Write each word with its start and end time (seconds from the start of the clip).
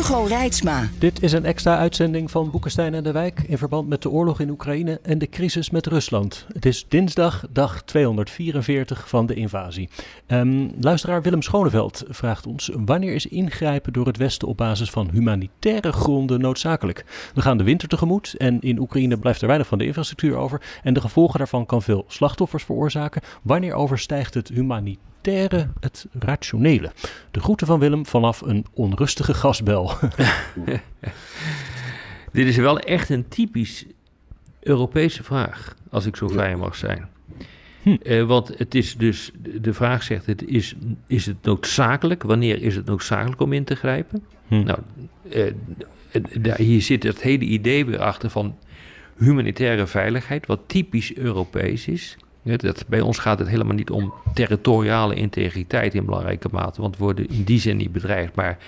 Hugo 0.00 0.24
Reitsma. 0.24 0.88
Dit 0.98 1.22
is 1.22 1.32
een 1.32 1.44
extra 1.44 1.78
uitzending 1.78 2.30
van 2.30 2.50
Boekenstein 2.50 2.94
en 2.94 3.02
de 3.02 3.12
Wijk 3.12 3.42
in 3.46 3.58
verband 3.58 3.88
met 3.88 4.02
de 4.02 4.10
oorlog 4.10 4.40
in 4.40 4.50
Oekraïne 4.50 5.00
en 5.02 5.18
de 5.18 5.28
crisis 5.28 5.70
met 5.70 5.86
Rusland. 5.86 6.46
Het 6.52 6.66
is 6.66 6.86
dinsdag, 6.88 7.44
dag 7.50 7.82
244 7.82 9.08
van 9.08 9.26
de 9.26 9.34
invasie. 9.34 9.88
Um, 10.26 10.72
luisteraar 10.80 11.22
Willem 11.22 11.42
Schoneveld 11.42 12.04
vraagt 12.08 12.46
ons: 12.46 12.70
wanneer 12.84 13.14
is 13.14 13.26
ingrijpen 13.26 13.92
door 13.92 14.06
het 14.06 14.16
Westen 14.16 14.48
op 14.48 14.56
basis 14.56 14.90
van 14.90 15.10
humanitaire 15.12 15.92
gronden 15.92 16.40
noodzakelijk? 16.40 17.04
We 17.34 17.42
gaan 17.42 17.58
de 17.58 17.64
winter 17.64 17.88
tegemoet 17.88 18.34
en 18.36 18.60
in 18.60 18.78
Oekraïne 18.78 19.18
blijft 19.18 19.40
er 19.40 19.46
weinig 19.46 19.68
van 19.68 19.78
de 19.78 19.86
infrastructuur 19.86 20.36
over 20.36 20.62
en 20.82 20.94
de 20.94 21.00
gevolgen 21.00 21.38
daarvan 21.38 21.66
kan 21.66 21.82
veel 21.82 22.04
slachtoffers 22.08 22.64
veroorzaken. 22.64 23.22
Wanneer 23.42 23.74
overstijgt 23.74 24.34
het 24.34 24.48
humanitaire? 24.48 25.09
Het 25.80 26.06
rationele. 26.18 26.92
De 27.30 27.40
groeten 27.40 27.66
van 27.66 27.78
Willem 27.78 28.06
vanaf 28.06 28.40
een 28.40 28.66
onrustige 28.72 29.34
gasbel. 29.34 29.92
Dit 32.32 32.46
is 32.46 32.56
wel 32.56 32.78
echt 32.78 33.08
een 33.08 33.28
typisch 33.28 33.84
Europese 34.60 35.22
vraag, 35.22 35.74
als 35.90 36.06
ik 36.06 36.16
zo 36.16 36.28
vrij 36.28 36.56
mag 36.56 36.76
zijn. 36.76 37.08
Hm. 37.82 37.96
Uh, 38.02 38.26
want 38.26 38.58
het 38.58 38.74
is 38.74 38.96
dus, 38.96 39.30
de 39.60 39.72
vraag 39.72 40.02
zegt, 40.02 40.26
het 40.26 40.44
is, 40.44 40.74
is 41.06 41.26
het 41.26 41.42
noodzakelijk? 41.42 42.22
Wanneer 42.22 42.62
is 42.62 42.76
het 42.76 42.86
noodzakelijk 42.86 43.40
om 43.40 43.52
in 43.52 43.64
te 43.64 43.74
grijpen? 43.74 44.24
Hm. 44.48 44.62
Nou, 44.62 44.78
uh, 46.42 46.54
hier 46.54 46.82
zit 46.82 47.02
het 47.02 47.22
hele 47.22 47.44
idee 47.44 47.84
weer 47.84 48.00
achter 48.00 48.30
van 48.30 48.58
humanitaire 49.16 49.86
veiligheid, 49.86 50.46
wat 50.46 50.60
typisch 50.66 51.14
Europees 51.14 51.88
is. 51.88 52.16
Dat, 52.42 52.84
bij 52.88 53.00
ons 53.00 53.18
gaat 53.18 53.38
het 53.38 53.48
helemaal 53.48 53.74
niet 53.74 53.90
om 53.90 54.12
territoriale 54.34 55.14
integriteit 55.14 55.94
in 55.94 56.04
belangrijke 56.04 56.48
mate, 56.50 56.80
want 56.80 56.96
we 56.96 57.04
worden 57.04 57.28
in 57.28 57.42
die 57.42 57.60
zin 57.60 57.76
niet 57.76 57.92
bedreigd. 57.92 58.34
Maar 58.34 58.58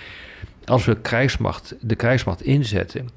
als 0.65 0.85
we 0.85 0.95
krijgsmacht, 0.95 1.75
de 1.81 1.95
krijgsmacht 1.95 2.41
inzetten, 2.41 3.09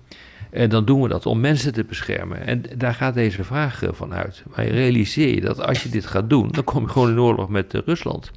en 0.56 0.62
eh, 0.62 0.70
dan 0.70 0.84
doen 0.84 1.02
we 1.02 1.08
dat 1.08 1.26
om 1.26 1.40
mensen 1.40 1.72
te 1.72 1.84
beschermen. 1.84 2.46
En 2.46 2.62
daar 2.76 2.94
gaat 2.94 3.14
deze 3.14 3.44
vraag 3.44 3.82
eh, 3.82 3.88
van 3.92 4.14
uit. 4.14 4.42
Maar 4.54 4.66
realiseer 4.66 5.34
je 5.34 5.40
dat 5.40 5.60
als 5.60 5.82
je 5.82 5.88
dit 5.88 6.06
gaat 6.06 6.30
doen, 6.30 6.48
dan 6.50 6.64
kom 6.64 6.82
je 6.82 6.88
gewoon 6.88 7.10
in 7.10 7.20
oorlog 7.20 7.48
met 7.48 7.74
uh, 7.74 7.80
Rusland. 7.84 8.30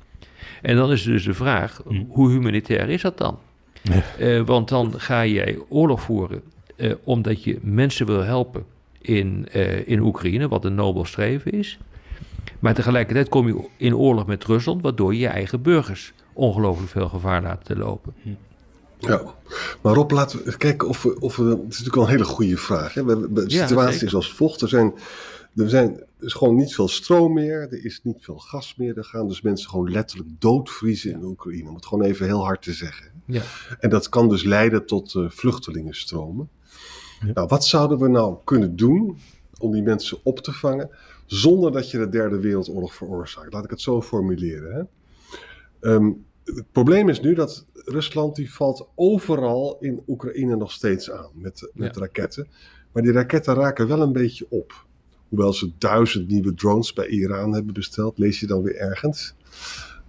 En 0.62 0.75
dan 0.75 0.92
is 0.92 1.03
dus 1.03 1.23
de 1.23 1.34
vraag, 1.34 1.81
hm. 1.88 2.03
hoe 2.08 2.30
humanitair 2.30 2.90
is 2.90 3.02
dat 3.02 3.17
dan? 3.17 3.40
Uh, 4.20 4.42
want 4.42 4.70
dan 4.70 4.94
ga 4.97 5.25
jij 5.25 5.58
oorlog 5.70 6.02
voeren 6.02 6.42
omdat 7.03 7.44
je 7.44 7.58
mensen 7.62 8.06
wil 8.06 8.23
helpen 8.23 8.66
in, 9.02 9.47
in 9.86 10.00
Oekraïne, 10.00 10.47
wat 10.47 10.66
een 10.66 10.75
nobel 10.75 11.06
streven 11.06 11.52
is. 11.52 11.80
Maar 12.59 12.73
tegelijkertijd 12.73 13.30
kom 13.30 13.48
je 13.48 13.68
in 13.78 13.95
oorlog 13.95 14.26
met 14.26 14.45
Rusland, 14.45 14.82
waardoor 14.82 15.14
je 15.14 15.20
je 15.20 15.28
eigen 15.28 15.62
burgers 15.62 16.14
ongelooflijk 16.34 16.92
veel 16.92 17.09
gevaar 17.09 17.42
laat 17.42 17.70
lopen. 17.78 18.14
Hm. 18.22 18.30
Ja, 19.00 19.22
maar 19.81 19.94
Rob, 19.94 20.12
laten 20.12 20.44
we 20.44 20.58
kijken 20.58 20.88
of 20.88 21.04
we. 21.04 21.20
Of 21.20 21.36
we 21.36 21.44
het 21.44 21.58
is 21.58 21.64
natuurlijk 21.64 21.96
wel 21.96 22.04
een 22.04 22.09
hele 22.09 22.23
goede 22.23 22.58
vraag. 22.58 22.94
Hè? 22.94 23.06
De 23.34 23.44
situatie 23.48 24.06
is 24.06 24.16
als 24.16 24.34
volgt. 24.34 24.62
Er 24.62 24.68
zijn, 24.68 24.94
er 25.56 25.70
zijn 25.70 26.04
er 26.20 26.26
is 26.26 26.34
gewoon 26.34 26.56
niet 26.56 26.76
veel 26.76 26.88
stroom 26.88 27.34
meer. 27.34 27.62
Er 27.62 27.86
is 27.86 28.00
niet 28.04 28.18
veel 28.20 28.38
gas 28.38 28.76
meer. 28.76 28.98
Er 28.98 29.03
gaan 29.03 29.28
dus 29.28 29.42
mensen 29.42 29.70
gewoon 29.70 29.92
letterlijk 29.92 30.30
doodvriezen 30.40 31.12
in 31.12 31.24
Oekraïne. 31.24 31.69
Om 31.69 31.75
het 31.75 31.86
gewoon 31.86 32.03
even 32.03 32.25
heel 32.25 32.44
hard 32.44 32.62
te 32.62 32.74
zeggen. 32.74 33.12
Ja. 33.25 33.42
En 33.80 33.90
dat 33.90 34.09
kan 34.09 34.30
dus 34.30 34.44
leiden 34.44 34.86
tot 34.86 35.13
uh, 35.13 35.30
vluchtelingenstromen. 35.30 36.50
Ja. 37.25 37.31
Nou, 37.34 37.47
wat 37.47 37.66
zouden 37.66 38.00
we 38.00 38.08
nou 38.08 38.38
kunnen 38.44 38.75
doen 38.75 39.18
om 39.59 39.72
die 39.72 39.84
mensen 39.84 40.18
op 40.24 40.40
te 40.40 40.52
vangen? 40.52 40.90
zonder 41.31 41.72
dat 41.72 41.92
je 41.92 41.97
de 41.97 42.09
derde 42.09 42.40
wereldoorlog 42.40 42.94
veroorzaakt. 42.96 43.53
Laat 43.53 43.64
ik 43.64 43.70
het 43.70 43.81
zo 43.81 44.02
formuleren. 44.02 44.74
Hè? 44.74 44.84
Ehm, 45.90 46.12
het 46.44 46.72
probleem 46.72 47.09
is 47.09 47.22
nu 47.22 47.34
dat 47.34 47.66
Rusland 47.74 48.36
die 48.36 48.53
valt 48.53 48.88
overal 48.96 49.78
in 49.80 50.03
Oekraïne 50.08 50.56
nog 50.56 50.72
steeds 50.72 51.12
aan 51.12 51.30
met, 51.34 51.72
met 51.74 51.98
raketten. 51.98 52.48
Maar 52.92 53.03
die 53.03 53.12
raketten 53.12 53.53
raken 53.53 53.88
wel 53.88 54.02
een 54.02 54.14
beetje 54.14 54.46
op. 54.50 54.86
Hoewel 55.30 55.53
ze 55.53 55.72
duizend 55.78 56.28
nieuwe 56.28 56.53
drones 56.53 56.94
bij 56.94 57.08
Iran 57.08 57.53
hebben 57.53 57.74
besteld, 57.74 58.18
lees 58.18 58.40
je 58.40 58.48
dan 58.48 58.64
weer 58.64 58.75
ergens. 58.75 59.36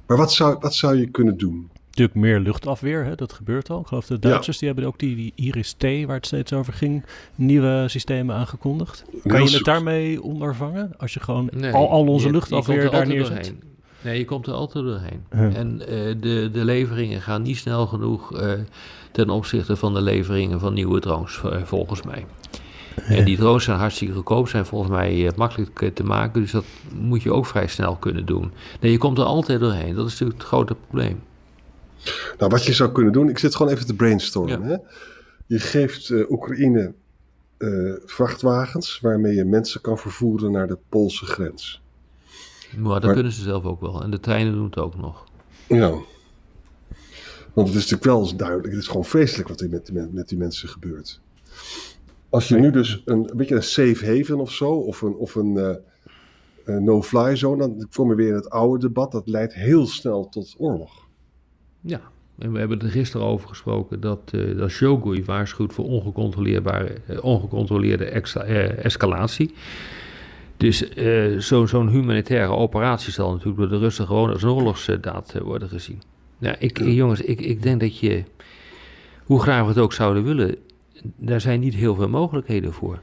Maar 0.06 0.16
wat 0.16 0.32
zou, 0.32 0.56
wat 0.60 0.74
zou 0.74 0.96
je 0.96 1.10
kunnen 1.10 1.36
doen? 1.36 1.70
Natuurlijk 1.90 2.18
meer 2.18 2.40
luchtafweer, 2.40 3.04
hè? 3.04 3.14
dat 3.14 3.32
gebeurt 3.32 3.70
al. 3.70 3.80
Ik 3.80 3.86
geloof 3.86 4.06
de 4.06 4.18
Duitsers 4.18 4.58
die 4.58 4.68
hebben 4.68 4.86
ook 4.86 4.98
die, 4.98 5.16
die 5.16 5.32
Iris-T, 5.34 5.82
waar 5.82 6.16
het 6.16 6.26
steeds 6.26 6.52
over 6.52 6.72
ging, 6.72 7.04
nieuwe 7.34 7.84
systemen 7.88 8.34
aangekondigd. 8.34 9.04
Kan 9.26 9.44
je 9.44 9.54
het 9.56 9.64
daarmee 9.64 10.22
ondervangen? 10.22 10.92
Als 10.98 11.14
je 11.14 11.20
gewoon 11.20 11.72
al, 11.72 11.90
al 11.90 12.06
onze 12.06 12.30
luchtafweer 12.30 12.90
daar 12.90 13.06
neerzet? 13.06 13.54
Nee, 14.02 14.18
je 14.18 14.24
komt 14.24 14.46
er 14.46 14.52
altijd 14.52 14.84
doorheen. 14.84 15.24
En 15.54 15.80
uh, 15.80 15.86
de, 16.20 16.50
de 16.52 16.64
leveringen 16.64 17.20
gaan 17.20 17.42
niet 17.42 17.56
snel 17.56 17.86
genoeg 17.86 18.40
uh, 18.40 18.52
ten 19.12 19.30
opzichte 19.30 19.76
van 19.76 19.94
de 19.94 20.02
leveringen 20.02 20.60
van 20.60 20.74
nieuwe 20.74 21.00
drones, 21.00 21.40
uh, 21.44 21.62
volgens 21.62 22.02
mij. 22.02 22.26
En 23.06 23.24
die 23.24 23.36
drones 23.36 23.64
zijn 23.64 23.78
hartstikke 23.78 24.14
goedkoop, 24.14 24.48
zijn 24.48 24.66
volgens 24.66 24.90
mij 24.90 25.32
makkelijk 25.36 25.90
te 25.94 26.04
maken, 26.04 26.40
dus 26.40 26.50
dat 26.50 26.64
moet 26.94 27.22
je 27.22 27.32
ook 27.32 27.46
vrij 27.46 27.66
snel 27.66 27.96
kunnen 27.96 28.26
doen. 28.26 28.52
Nee, 28.80 28.92
je 28.92 28.98
komt 28.98 29.18
er 29.18 29.24
altijd 29.24 29.60
doorheen. 29.60 29.94
Dat 29.94 30.06
is 30.06 30.12
natuurlijk 30.12 30.38
het 30.38 30.48
grote 30.48 30.74
probleem. 30.74 31.20
Nou, 32.38 32.50
wat 32.50 32.64
je 32.64 32.72
zou 32.72 32.92
kunnen 32.92 33.12
doen, 33.12 33.28
ik 33.28 33.38
zit 33.38 33.54
gewoon 33.54 33.72
even 33.72 33.86
te 33.86 33.94
brainstormen. 33.94 34.62
Hè? 34.62 34.76
Je 35.46 35.58
geeft 35.58 36.08
uh, 36.08 36.30
Oekraïne 36.30 36.92
uh, 37.58 37.94
vrachtwagens 38.04 39.00
waarmee 39.00 39.34
je 39.34 39.44
mensen 39.44 39.80
kan 39.80 39.98
vervoeren 39.98 40.52
naar 40.52 40.66
de 40.66 40.78
Poolse 40.88 41.24
grens. 41.24 41.82
Maar 42.78 43.00
dat 43.00 43.12
kunnen 43.12 43.32
ze 43.32 43.42
zelf 43.42 43.64
ook 43.64 43.80
wel. 43.80 44.02
En 44.02 44.10
de 44.10 44.20
treinen 44.20 44.52
doen 44.52 44.64
het 44.64 44.78
ook 44.78 44.96
nog. 44.96 45.24
Ja. 45.68 45.90
Want 47.52 47.68
het 47.68 47.76
is 47.76 47.90
natuurlijk 47.90 48.04
wel 48.04 48.36
duidelijk, 48.36 48.68
het 48.68 48.82
is 48.82 48.88
gewoon 48.88 49.04
vreselijk 49.04 49.48
wat 49.48 49.60
er 49.60 49.68
met, 49.68 49.92
met, 49.92 50.12
met 50.12 50.28
die 50.28 50.38
mensen 50.38 50.68
gebeurt. 50.68 51.20
Als 52.28 52.48
je 52.48 52.56
nu 52.56 52.70
dus 52.70 53.02
een, 53.04 53.30
een 53.30 53.36
beetje 53.36 53.54
een 53.54 53.62
safe 53.62 54.06
haven 54.06 54.38
of 54.38 54.52
zo, 54.52 54.70
of 54.70 55.02
een, 55.02 55.14
of 55.14 55.34
een 55.34 55.78
uh, 56.64 56.76
no-fly 56.76 57.36
zone, 57.36 57.58
dan 57.58 57.88
kom 57.94 58.08
je 58.08 58.14
weer 58.14 58.28
in 58.28 58.34
het 58.34 58.50
oude 58.50 58.86
debat. 58.86 59.12
Dat 59.12 59.28
leidt 59.28 59.54
heel 59.54 59.86
snel 59.86 60.28
tot 60.28 60.54
oorlog. 60.58 61.08
Ja, 61.80 62.00
en 62.38 62.52
we 62.52 62.58
hebben 62.58 62.80
er 62.80 62.90
gisteren 62.90 63.26
over 63.26 63.48
gesproken 63.48 64.00
dat, 64.00 64.32
uh, 64.34 64.58
dat 64.58 64.70
Shogui 64.70 65.24
waarschuwt 65.24 65.72
voor 65.72 65.84
ongecontroleerbare, 65.84 66.96
uh, 67.10 67.24
ongecontroleerde 67.24 68.04
extra, 68.04 68.46
uh, 68.46 68.84
escalatie. 68.84 69.54
Dus 70.56 70.88
zo'n 71.38 71.88
humanitaire 71.88 72.52
operatie 72.52 73.12
zal 73.12 73.30
natuurlijk 73.30 73.58
door 73.58 73.68
de 73.68 73.78
Russen 73.78 74.06
gewoon 74.06 74.30
als 74.30 74.42
een 74.42 74.48
oorlogsdaad 74.48 75.38
worden 75.42 75.68
gezien. 75.68 76.02
Nou, 76.38 76.56
ik, 76.58 76.78
jongens, 76.78 77.20
ik, 77.20 77.40
ik 77.40 77.62
denk 77.62 77.80
dat 77.80 77.98
je, 77.98 78.22
hoe 79.24 79.40
graag 79.40 79.62
we 79.62 79.68
het 79.68 79.78
ook 79.78 79.92
zouden 79.92 80.24
willen, 80.24 80.56
daar 81.16 81.40
zijn 81.40 81.60
niet 81.60 81.74
heel 81.74 81.94
veel 81.94 82.08
mogelijkheden 82.08 82.72
voor. 82.72 83.00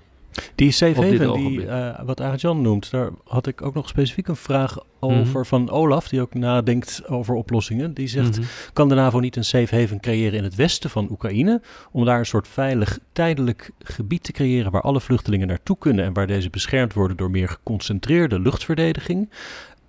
Die 0.55 0.71
safe 0.71 1.01
haven, 1.01 1.33
die, 1.33 1.65
uh, 1.65 1.99
wat 2.05 2.21
Arjan 2.21 2.61
noemt, 2.61 2.91
daar 2.91 3.09
had 3.23 3.47
ik 3.47 3.61
ook 3.61 3.73
nog 3.73 3.87
specifiek 3.87 4.27
een 4.27 4.35
vraag 4.35 4.77
over 4.99 5.39
mhm. 5.39 5.43
van 5.43 5.69
Olaf, 5.69 6.07
die 6.07 6.21
ook 6.21 6.33
nadenkt 6.33 7.07
over 7.07 7.35
oplossingen. 7.35 7.93
Die 7.93 8.07
zegt, 8.07 8.37
mhm. 8.37 8.47
kan 8.73 8.89
de 8.89 8.95
NAVO 8.95 9.19
niet 9.19 9.35
een 9.35 9.45
safe 9.45 9.75
haven 9.75 9.99
creëren 9.99 10.37
in 10.37 10.43
het 10.43 10.55
westen 10.55 10.89
van 10.89 11.07
Oekraïne, 11.11 11.61
om 11.91 12.05
daar 12.05 12.19
een 12.19 12.25
soort 12.25 12.47
veilig 12.47 12.99
tijdelijk 13.13 13.71
gebied 13.79 14.23
te 14.23 14.31
creëren 14.31 14.71
waar 14.71 14.81
alle 14.81 15.01
vluchtelingen 15.01 15.47
naartoe 15.47 15.77
kunnen 15.77 16.05
en 16.05 16.13
waar 16.13 16.27
deze 16.27 16.49
beschermd 16.49 16.93
worden 16.93 17.17
door 17.17 17.31
meer 17.31 17.49
geconcentreerde 17.49 18.39
luchtverdediging? 18.39 19.29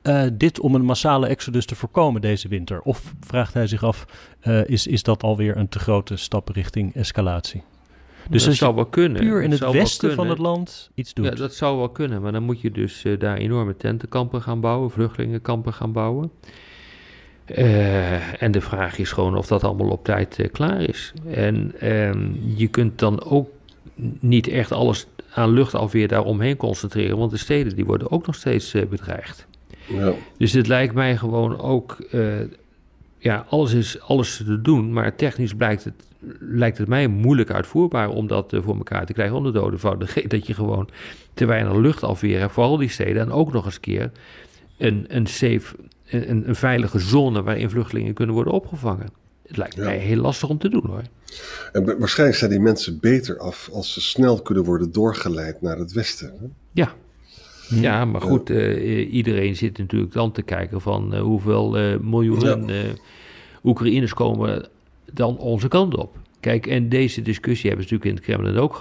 Uh, 0.02 0.22
dit 0.32 0.60
om 0.60 0.74
een 0.74 0.84
massale 0.84 1.26
exodus 1.26 1.66
te 1.66 1.74
voorkomen 1.74 2.20
deze 2.20 2.48
winter? 2.48 2.80
Of 2.80 3.14
vraagt 3.20 3.54
hij 3.54 3.66
zich 3.66 3.84
af, 3.84 4.06
uh, 4.42 4.68
is, 4.68 4.86
is 4.86 5.02
dat 5.02 5.22
alweer 5.22 5.56
een 5.56 5.68
te 5.68 5.78
grote 5.78 6.16
stap 6.16 6.48
richting 6.48 6.94
escalatie? 6.94 7.62
Dus 8.28 8.44
dat 8.44 8.54
zou 8.54 8.74
wel 8.74 8.86
kunnen. 8.86 9.20
Puur 9.20 9.42
in 9.42 9.50
het, 9.50 9.70
westen 9.70 10.14
van 10.14 10.28
het 10.28 10.38
land 10.38 10.90
iets 10.94 11.14
doen. 11.14 11.24
Ja, 11.24 11.30
dat 11.30 11.54
zou 11.54 11.78
wel 11.78 11.88
kunnen. 11.88 12.22
Maar 12.22 12.32
dan 12.32 12.42
moet 12.42 12.60
je 12.60 12.70
dus 12.70 13.04
uh, 13.04 13.18
daar 13.18 13.36
enorme 13.36 13.76
tentenkampen 13.76 14.42
gaan 14.42 14.60
bouwen, 14.60 14.90
vluchtelingenkampen 14.90 15.72
gaan 15.72 15.92
bouwen. 15.92 16.30
Uh, 17.56 18.42
en 18.42 18.52
de 18.52 18.60
vraag 18.60 18.98
is 18.98 19.12
gewoon 19.12 19.36
of 19.36 19.46
dat 19.46 19.64
allemaal 19.64 19.88
op 19.88 20.04
tijd 20.04 20.38
uh, 20.38 20.46
klaar 20.52 20.80
is. 20.80 21.12
En 21.30 21.72
ehm, 21.80 22.30
je 22.56 22.68
kunt 22.68 22.98
dan 22.98 23.22
ook 23.22 23.50
niet 24.20 24.48
echt 24.48 24.72
alles 24.72 25.06
aan 25.32 25.50
luchtafweer 25.50 26.08
daaromheen 26.08 26.56
concentreren, 26.56 27.18
want 27.18 27.30
de 27.30 27.36
steden 27.36 27.76
die 27.76 27.84
worden 27.84 28.10
ook 28.10 28.26
nog 28.26 28.34
steeds 28.34 28.74
bedreigd. 28.90 29.46
Ja. 29.86 30.12
Dus 30.38 30.52
het 30.52 30.66
lijkt 30.66 30.94
mij 30.94 31.16
gewoon 31.16 31.60
ook 31.60 31.96
ja, 33.18 33.46
alles 33.48 33.72
is 33.72 34.00
alles 34.00 34.36
te 34.36 34.60
doen, 34.60 34.92
maar 34.92 35.14
technisch 35.14 35.54
blijkt 35.54 35.84
het, 35.84 36.07
lijkt 36.38 36.78
het 36.78 36.88
mij 36.88 37.08
moeilijk 37.08 37.50
uitvoerbaar 37.50 38.08
om 38.08 38.26
dat 38.26 38.56
voor 38.60 38.76
elkaar 38.76 39.06
te 39.06 39.12
krijgen 39.12 39.36
onder 39.36 39.52
doden 39.52 39.98
Dat 40.28 40.46
je 40.46 40.54
gewoon 40.54 40.88
te 41.34 41.44
weinig 41.44 41.74
luchtafweer 41.74 42.40
hebt 42.40 42.52
voor 42.52 42.64
al 42.64 42.76
die 42.76 42.88
steden 42.88 43.22
en 43.22 43.30
ook 43.30 43.52
nog 43.52 43.64
eens 43.64 43.80
keer 43.80 44.10
een, 44.78 45.04
een 45.08 45.26
safe, 45.26 45.76
een, 46.06 46.48
een 46.48 46.54
veilige 46.54 46.98
zone 46.98 47.42
waarin 47.42 47.70
vluchtelingen 47.70 48.14
kunnen 48.14 48.34
worden 48.34 48.52
opgevangen. 48.52 49.08
Het 49.46 49.56
lijkt 49.56 49.76
mij 49.76 49.98
heel 49.98 50.20
lastig 50.20 50.48
om 50.48 50.58
te 50.58 50.68
doen 50.68 50.86
hoor. 50.86 51.02
En 51.72 51.98
waarschijnlijk 51.98 52.38
zijn 52.38 52.50
die 52.50 52.60
mensen 52.60 52.98
beter 53.00 53.38
af 53.38 53.68
als 53.72 53.92
ze 53.92 54.00
snel 54.00 54.42
kunnen 54.42 54.64
worden 54.64 54.92
doorgeleid 54.92 55.62
naar 55.62 55.78
het 55.78 55.92
westen. 55.92 56.32
Hè? 56.40 56.46
Ja. 56.72 56.94
Hm. 57.68 57.80
Ja, 57.80 58.04
maar 58.04 58.20
goed, 58.20 58.50
uh, 58.50 59.12
iedereen 59.12 59.56
zit 59.56 59.78
natuurlijk 59.78 60.12
dan 60.12 60.32
te 60.32 60.42
kijken 60.42 60.80
van 60.80 61.14
uh, 61.14 61.20
hoeveel 61.20 61.78
uh, 61.78 61.98
miljoenen 61.98 62.70
Oekraïners 63.64 64.14
komen 64.14 64.68
dan 65.12 65.38
onze 65.38 65.68
kant 65.68 65.96
op. 65.96 66.16
Kijk, 66.40 66.66
en 66.66 66.88
deze 66.88 67.22
discussie 67.22 67.68
hebben 67.70 67.88
ze 67.88 67.94
natuurlijk 67.94 68.20
in 68.20 68.32
het 68.32 68.40
Kremlin 68.40 68.62
ook 68.62 68.74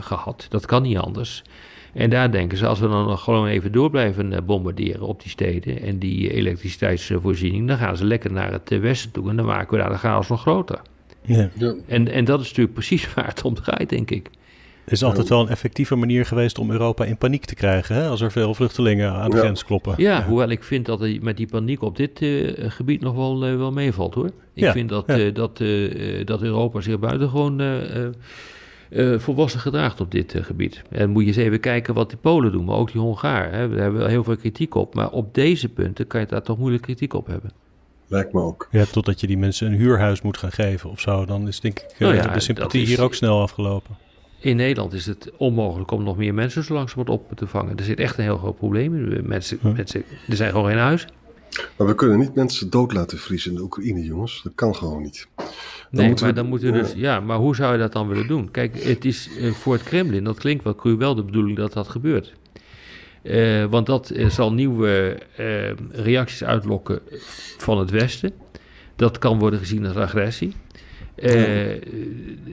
gehad. 0.00 0.46
Dat 0.48 0.66
kan 0.66 0.82
niet 0.82 0.98
anders. 0.98 1.44
En 1.92 2.10
daar 2.10 2.32
denken 2.32 2.58
ze, 2.58 2.66
als 2.66 2.78
we 2.80 2.88
dan 2.88 3.06
nog 3.06 3.24
gewoon 3.24 3.46
even 3.46 3.72
door 3.72 3.90
blijven 3.90 4.32
eh, 4.32 4.42
bombarderen 4.42 5.06
op 5.06 5.22
die 5.22 5.30
steden 5.30 5.82
en 5.82 5.98
die 5.98 6.32
elektriciteitsvoorziening, 6.32 7.68
dan 7.68 7.76
gaan 7.76 7.96
ze 7.96 8.04
lekker 8.04 8.32
naar 8.32 8.52
het 8.52 8.70
eh, 8.70 8.80
westen 8.80 9.10
toe 9.10 9.30
en 9.30 9.36
dan 9.36 9.46
maken 9.46 9.76
we 9.76 9.82
daar 9.82 9.92
de 9.92 9.98
chaos 9.98 10.28
nog 10.28 10.40
groter. 10.40 10.80
Ja. 11.22 11.50
En, 11.86 12.08
en 12.08 12.24
dat 12.24 12.40
is 12.40 12.46
natuurlijk 12.46 12.74
precies 12.74 13.08
waar 13.14 13.26
het 13.26 13.42
om 13.44 13.54
draait, 13.54 13.88
denk 13.88 14.10
ik. 14.10 14.30
Het 14.88 14.96
is 14.96 15.04
altijd 15.04 15.28
wel 15.28 15.40
een 15.40 15.48
effectieve 15.48 15.94
manier 15.94 16.26
geweest 16.26 16.58
om 16.58 16.70
Europa 16.70 17.04
in 17.04 17.16
paniek 17.16 17.44
te 17.44 17.54
krijgen, 17.54 17.94
hè? 17.94 18.08
als 18.08 18.20
er 18.20 18.32
veel 18.32 18.54
vluchtelingen 18.54 19.12
aan 19.12 19.30
de 19.30 19.36
grens 19.36 19.64
kloppen. 19.64 19.94
Ja, 19.96 20.24
hoewel 20.24 20.48
ik 20.48 20.62
vind 20.62 20.86
dat 20.86 21.00
er 21.00 21.18
met 21.20 21.36
die 21.36 21.46
paniek 21.46 21.82
op 21.82 21.96
dit 21.96 22.20
uh, 22.20 22.52
gebied 22.70 23.00
nog 23.00 23.14
wel, 23.14 23.48
uh, 23.48 23.56
wel 23.56 23.72
meevalt 23.72 24.14
hoor. 24.14 24.30
Ik 24.54 24.70
vind 24.70 24.88
dat, 24.88 25.10
uh, 25.10 25.34
dat, 25.34 25.62
dat 26.24 26.42
Europa 26.42 26.80
zich 26.80 26.98
buitengewoon 26.98 27.60
uh, 28.90 29.18
volwassen 29.18 29.60
gedraagt 29.60 30.00
op 30.00 30.10
dit 30.10 30.34
uh, 30.34 30.44
gebied. 30.44 30.82
En 30.90 31.10
moet 31.10 31.22
je 31.22 31.28
eens 31.28 31.36
even 31.36 31.60
kijken 31.60 31.94
wat 31.94 32.08
die 32.08 32.18
Polen 32.18 32.52
doen, 32.52 32.64
maar 32.64 32.76
ook 32.76 32.92
die 32.92 33.00
Hongaren. 33.00 33.58
Hè. 33.58 33.68
Daar 33.68 33.78
hebben 33.78 34.02
we 34.02 34.08
heel 34.08 34.24
veel 34.24 34.36
kritiek 34.36 34.74
op. 34.74 34.94
Maar 34.94 35.10
op 35.10 35.34
deze 35.34 35.68
punten 35.68 36.06
kan 36.06 36.20
je 36.20 36.26
daar 36.26 36.42
toch 36.42 36.58
moeilijk 36.58 36.82
kritiek 36.82 37.14
op 37.14 37.26
hebben. 37.26 37.50
Lijkt 38.06 38.32
me 38.32 38.40
ook. 38.40 38.68
Ja, 38.70 38.84
totdat 38.84 39.20
je 39.20 39.26
die 39.26 39.38
mensen 39.38 39.66
een 39.66 39.78
huurhuis 39.78 40.22
moet 40.22 40.36
gaan 40.36 40.52
geven 40.52 40.90
of 40.90 41.00
zo. 41.00 41.24
Dan 41.24 41.48
is 41.48 41.60
denk 41.60 41.78
ik 41.78 41.94
nou 41.98 42.14
ja, 42.14 42.26
de 42.26 42.40
sympathie 42.40 42.82
is, 42.82 42.88
hier 42.88 43.02
ook 43.02 43.14
snel 43.14 43.40
afgelopen. 43.40 43.96
In 44.40 44.56
Nederland 44.56 44.92
is 44.92 45.06
het 45.06 45.30
onmogelijk 45.36 45.90
om 45.90 46.02
nog 46.02 46.16
meer 46.16 46.34
mensen 46.34 46.64
zo 46.64 46.74
langzamerhand 46.74 47.20
op 47.20 47.36
te 47.36 47.46
vangen. 47.46 47.76
Er 47.76 47.84
zit 47.84 47.98
echt 47.98 48.18
een 48.18 48.24
heel 48.24 48.38
groot 48.38 48.56
probleem 48.56 49.12
in. 49.12 49.28
Mensen, 49.28 49.58
mensen, 49.62 50.04
er 50.28 50.36
zijn 50.36 50.50
gewoon 50.50 50.68
geen 50.68 50.78
huis. 50.78 51.06
Maar 51.76 51.86
we 51.86 51.94
kunnen 51.94 52.18
niet 52.18 52.34
mensen 52.34 52.70
dood 52.70 52.92
laten 52.92 53.18
vriezen 53.18 53.50
in 53.50 53.56
de 53.56 53.62
Oekraïne, 53.62 54.04
jongens. 54.04 54.40
Dat 54.42 54.52
kan 54.54 54.74
gewoon 54.74 55.02
niet. 55.02 55.28
Dan 55.36 55.46
nee, 56.04 56.14
maar 56.20 56.34
dan 56.34 56.46
moeten 56.46 56.72
we 56.72 56.78
dus, 56.78 56.92
ja, 56.96 57.20
maar 57.20 57.36
hoe 57.36 57.56
zou 57.56 57.72
je 57.72 57.78
dat 57.78 57.92
dan 57.92 58.08
willen 58.08 58.26
doen? 58.26 58.50
Kijk, 58.50 58.82
het 58.82 59.04
is 59.04 59.28
uh, 59.38 59.52
voor 59.52 59.72
het 59.72 59.82
Kremlin, 59.82 60.24
dat 60.24 60.38
klinkt 60.38 60.64
wel 60.64 60.74
cruel, 60.74 60.96
wel 60.96 61.14
de 61.14 61.22
bedoeling 61.22 61.56
dat 61.56 61.72
dat 61.72 61.88
gebeurt. 61.88 62.34
Uh, 63.22 63.64
want 63.64 63.86
dat 63.86 64.12
uh, 64.14 64.28
zal 64.28 64.52
nieuwe 64.52 65.18
reacties 65.90 66.44
uitlokken 66.44 67.00
van 67.58 67.78
het 67.78 67.90
Westen. 67.90 68.32
Dat 68.96 69.18
kan 69.18 69.38
worden 69.38 69.58
gezien 69.58 69.86
als 69.86 69.96
agressie. 69.96 70.54
Uh, 71.22 71.32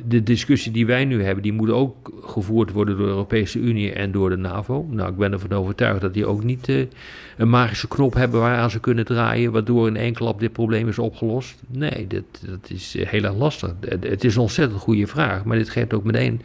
de 0.07 0.23
discussie 0.23 0.71
die 0.71 0.85
wij 0.85 1.05
nu 1.05 1.23
hebben, 1.23 1.43
die 1.43 1.53
moet 1.53 1.69
ook 1.69 2.11
gevoerd 2.21 2.71
worden 2.71 2.97
door 2.97 3.05
de 3.05 3.11
Europese 3.11 3.59
Unie 3.59 3.91
en 3.91 4.11
door 4.11 4.29
de 4.29 4.35
NAVO. 4.35 4.87
Nou, 4.89 5.09
ik 5.09 5.17
ben 5.17 5.31
ervan 5.31 5.51
overtuigd 5.51 6.01
dat 6.01 6.13
die 6.13 6.25
ook 6.25 6.43
niet 6.43 6.67
uh, 6.67 6.85
een 7.37 7.49
magische 7.49 7.87
knop 7.87 8.13
hebben 8.13 8.39
waaraan 8.39 8.69
ze 8.69 8.79
kunnen 8.79 9.05
draaien, 9.05 9.51
waardoor 9.51 9.87
in 9.87 9.95
één 9.95 10.13
klap 10.13 10.39
dit 10.39 10.51
probleem 10.51 10.87
is 10.87 10.99
opgelost. 10.99 11.55
Nee, 11.67 12.07
dat, 12.07 12.23
dat 12.45 12.69
is 12.69 12.95
heel 12.97 13.23
erg 13.23 13.35
lastig. 13.35 13.73
Het 13.99 14.23
is 14.23 14.35
een 14.35 14.41
ontzettend 14.41 14.81
goede 14.81 15.07
vraag, 15.07 15.43
maar 15.43 15.57
dit 15.57 15.69
geeft 15.69 15.93
ook 15.93 16.03
meteen 16.03 16.41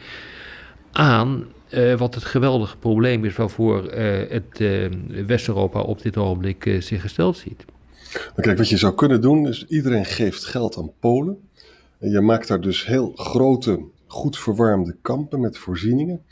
aan 0.92 1.44
uh, 1.70 1.94
wat 1.94 2.14
het 2.14 2.24
geweldige 2.24 2.76
probleem 2.76 3.24
is 3.24 3.36
waarvoor 3.36 3.92
het 4.28 4.62
West-Europa 5.26 5.80
op 5.80 6.02
dit 6.02 6.16
ogenblik 6.16 6.76
zich 6.78 7.00
gesteld 7.00 7.36
ziet. 7.36 7.64
kijk, 8.36 8.58
wat 8.58 8.68
je 8.68 8.76
zou 8.76 8.94
kunnen 8.94 9.20
doen 9.20 9.48
is 9.48 9.66
iedereen 9.68 10.04
geeft 10.04 10.44
geld 10.44 10.76
aan 10.76 10.90
Polen. 11.00 11.36
En 12.00 12.10
je 12.10 12.20
maakt 12.20 12.48
daar 12.48 12.60
dus 12.60 12.86
heel 12.86 13.12
grote, 13.14 13.80
goed 14.06 14.38
verwarmde 14.38 14.96
kampen 15.02 15.40
met 15.40 15.58
voorzieningen. 15.58 16.22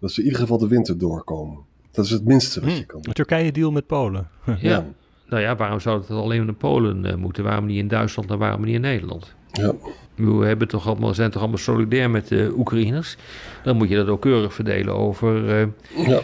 Dat 0.00 0.12
ze 0.12 0.20
in 0.20 0.24
ieder 0.26 0.40
geval 0.40 0.58
de 0.58 0.68
winter 0.68 0.98
doorkomen. 0.98 1.58
Dat 1.90 2.04
is 2.04 2.10
het 2.10 2.24
minste 2.24 2.60
wat 2.60 2.70
je 2.70 2.76
hmm. 2.76 2.86
kan 2.86 3.00
doen. 3.00 3.12
Turkije-deal 3.12 3.70
met 3.70 3.86
Polen. 3.86 4.28
ja. 4.60 4.86
Nou 5.28 5.42
ja, 5.42 5.56
waarom 5.56 5.80
zou 5.80 6.00
het 6.00 6.10
alleen 6.10 6.46
in 6.46 6.56
Polen 6.56 7.04
uh, 7.04 7.14
moeten? 7.14 7.44
Waarom 7.44 7.66
niet 7.66 7.78
in 7.78 7.88
Duitsland 7.88 8.30
en 8.30 8.38
waarom 8.38 8.64
niet 8.64 8.74
in 8.74 8.80
Nederland? 8.80 9.34
Ja. 9.52 9.74
We 10.14 10.46
hebben 10.46 10.68
toch 10.68 10.86
allemaal, 10.86 11.14
zijn 11.14 11.30
toch 11.30 11.40
allemaal 11.40 11.58
solidair 11.58 12.10
met 12.10 12.28
de 12.28 12.52
Oekraïners? 12.56 13.16
Dan 13.62 13.76
moet 13.76 13.88
je 13.88 13.96
dat 13.96 14.08
ook 14.08 14.20
keurig 14.20 14.54
verdelen 14.54 14.94
over... 14.94 15.60
Uh, 15.60 16.06
ja 16.06 16.20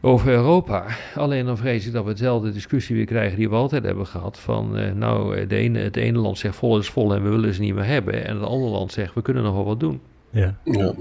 over 0.00 0.28
Europa. 0.28 0.86
Alleen 1.14 1.46
dan 1.46 1.56
vrees 1.56 1.86
ik 1.86 1.92
dat 1.92 2.04
we 2.04 2.10
hetzelfde 2.10 2.52
discussie 2.52 2.96
weer 2.96 3.04
krijgen 3.04 3.38
die 3.38 3.48
we 3.48 3.54
altijd 3.54 3.84
hebben 3.84 4.06
gehad. 4.06 4.38
Van 4.38 4.78
uh, 4.78 4.92
nou, 4.92 5.46
de 5.46 5.56
ene, 5.56 5.78
het 5.78 5.96
ene 5.96 6.18
land 6.18 6.38
zegt 6.38 6.56
vol 6.56 6.78
is 6.78 6.90
vol 6.90 7.14
en 7.14 7.22
we 7.22 7.28
willen 7.28 7.54
ze 7.54 7.60
niet 7.60 7.74
meer 7.74 7.86
hebben. 7.86 8.26
En 8.26 8.34
het 8.34 8.44
andere 8.44 8.72
land 8.72 8.92
zegt 8.92 9.14
we 9.14 9.22
kunnen 9.22 9.42
nog 9.42 9.54
wel 9.54 9.64
wat 9.64 9.80
doen. 9.80 10.00
Ja. 10.30 10.58
ja. 10.64 10.94